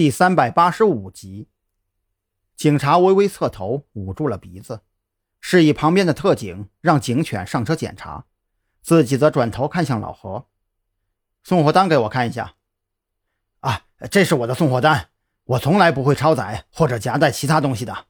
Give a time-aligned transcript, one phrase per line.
[0.00, 1.50] 第三百八十五集，
[2.56, 4.80] 警察微微侧头，捂住了鼻子，
[5.42, 8.24] 示意旁边的特警让警犬上车检查，
[8.80, 10.46] 自己则转头看向老何
[11.44, 12.54] ：“送货单给我看一下。
[13.60, 15.10] ”“啊，这是我的送货单，
[15.44, 18.06] 我从来不会超载或者夹带其他东西的。”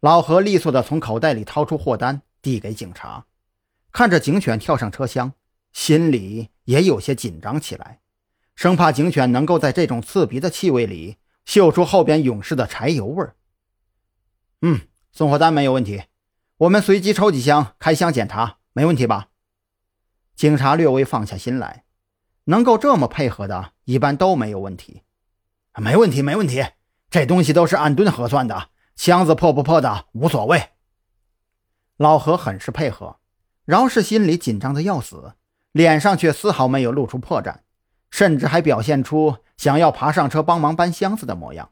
[0.00, 3.24] 老何利索地从口袋里掏出货单，递给警察，
[3.92, 5.32] 看着警犬跳上车厢，
[5.72, 8.01] 心里也有些紧张起来。
[8.54, 13.36] 生怕警犬能够在这种刺鼻的气味里嗅出后边勇士的柴油味儿。
[14.60, 16.04] 嗯，送货单没有问题，
[16.58, 19.28] 我们随机抽几箱，开箱检查，没问题吧？
[20.36, 21.84] 警察略微放下心来，
[22.44, 25.02] 能够这么配合的，一般都没有问题。
[25.76, 26.64] 没问题，没问题，
[27.10, 30.70] 这东西都是按吨核算的，箱子破不破的无所谓。
[31.96, 33.18] 老何很是配合，
[33.64, 35.34] 饶是心里紧张的要死，
[35.72, 37.61] 脸上却丝毫没有露出破绽。
[38.12, 41.70] 甚至还表现出想要爬上车帮忙搬箱子的模样。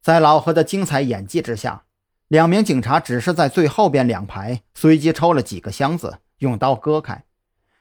[0.00, 1.84] 在老何的精彩演技之下，
[2.26, 7.24] 两名警察只是在最后边两排随机抽了几个箱子，用刀割开，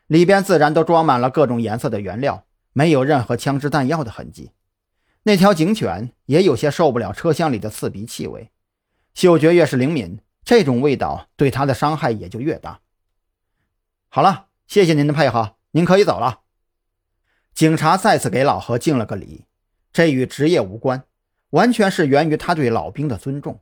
[0.06, 4.52] 里边自然都装满了各种颜色的原料，没有任何枪支弹药的痕迹。
[5.24, 8.52] 那条警犬也有些受不了车厢里的刺鼻气味，
[9.14, 12.82] 嗅觉越是灵敏，这种味道对它的伤害也就越大。
[14.10, 16.41] 好了，谢谢您的配合，您可以走了。
[17.54, 19.46] 警察再次给老何敬了个礼，
[19.92, 21.04] 这与职业无关，
[21.52, 23.60] 完全是源于他对老兵的尊重。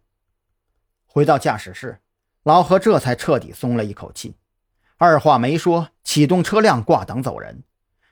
[1.06, 2.00] 回到驾驶室，
[2.44, 4.36] 老何这才彻底松了一口气，
[4.98, 7.64] 二话没说，启动车辆挂挡走人。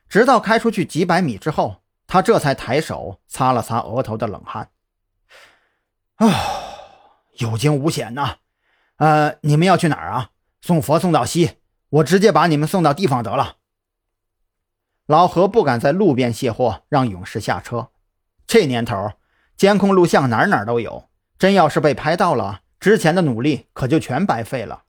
[0.10, 4.70] 直到开出去几百米之后，他这才抬手擦了擦额头的冷汗。
[6.16, 6.28] 啊，
[7.38, 8.38] 有惊无险呐！
[8.96, 10.32] 呃，你们要去哪儿啊？
[10.62, 11.58] 送佛送到西，
[11.90, 13.58] 我直接把你们送到地方得了。
[15.08, 17.92] 老何不敢在路边卸货，让勇士下车。
[18.46, 19.14] 这年头，
[19.56, 24.84] 监控录像哪哪都有，真要是被拍到了，之前的努力可就全白费了。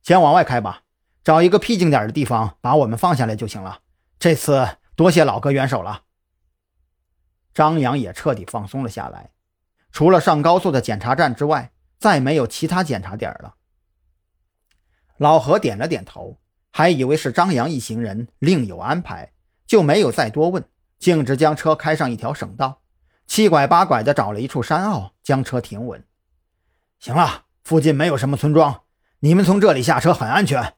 [0.00, 0.82] 先往外开吧，
[1.24, 3.80] 找一个僻静点的地方把我们放下来就行了。
[4.20, 6.02] 这次多谢老哥援手了。
[7.52, 9.32] 张扬也彻底放松了下来，
[9.90, 13.56] 除了上高速的检查站之外，再没有其他检查点了。
[15.16, 16.38] 老何点了点头。
[16.76, 19.30] 还以为是张扬一行人另有安排，
[19.64, 20.64] 就没有再多问，
[20.98, 22.82] 径直将车开上一条省道，
[23.28, 26.04] 七拐八拐的找了一处山坳，将车停稳。
[26.98, 28.80] 行了，附近没有什么村庄，
[29.20, 30.74] 你们从这里下车很安全。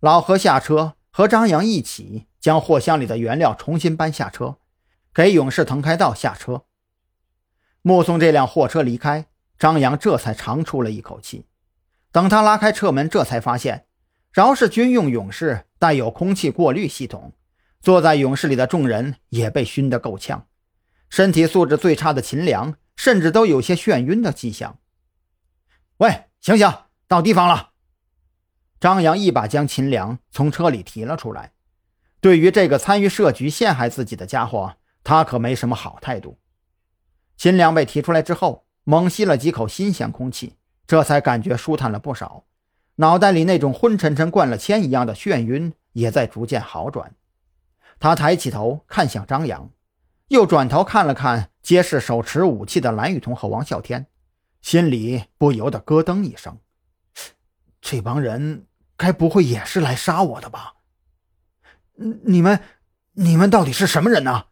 [0.00, 4.56] 老何下车，和张扬一起将货箱里的原料重新搬下车，
[5.14, 6.64] 给勇士腾开道下车。
[7.82, 9.26] 目送这辆货车离开，
[9.56, 11.46] 张扬这才长出了一口气。
[12.10, 13.86] 等他拉开车门，这才发现。
[14.32, 17.32] 饶是军用勇士，带有空气过滤系统，
[17.80, 20.46] 坐在勇士里的众人也被熏得够呛。
[21.08, 24.78] 身体素质最差的秦良，甚至都有些眩晕的迹象。
[25.96, 26.72] 喂，醒醒，
[27.08, 27.70] 到地方了！
[28.78, 31.52] 张扬一把将秦良从车里提了出来。
[32.20, 36.38] 对于这个参与设局陷害自己的家伙，他可没什么好态度。
[37.36, 40.54] 秦良被提出来之后，猛吸了几口新鲜空气，
[40.86, 42.44] 这才感觉舒坦了不少。
[43.00, 47.14] 脑袋里那种昏沉沉、灌了铅一样的眩晕也在逐渐好转。
[47.98, 49.70] 他抬起头看向张扬，
[50.28, 54.06] 又转头看了看皆是手持武器的蓝雨桐和王啸天，
[54.60, 56.58] 心里不由得咯噔一声：
[57.80, 58.66] 这帮人
[58.98, 60.74] 该不会也是来杀我的吧？
[61.96, 62.60] 你们，
[63.12, 64.44] 你们到底是什么人呢？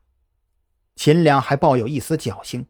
[0.96, 2.66] 秦良还抱有一丝侥幸，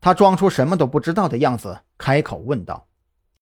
[0.00, 2.86] 他装出什么都不知道的样子，开口问道。